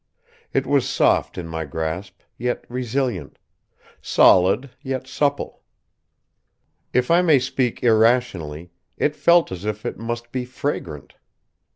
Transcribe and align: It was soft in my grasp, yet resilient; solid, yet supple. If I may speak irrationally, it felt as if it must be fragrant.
It 0.51 0.65
was 0.65 0.89
soft 0.89 1.37
in 1.37 1.47
my 1.47 1.63
grasp, 1.63 2.21
yet 2.35 2.65
resilient; 2.67 3.37
solid, 4.01 4.71
yet 4.81 5.05
supple. 5.05 5.61
If 6.91 7.11
I 7.11 7.21
may 7.21 7.37
speak 7.37 7.83
irrationally, 7.83 8.71
it 8.97 9.15
felt 9.15 9.51
as 9.51 9.63
if 9.63 9.85
it 9.85 9.99
must 9.99 10.31
be 10.31 10.43
fragrant. 10.43 11.13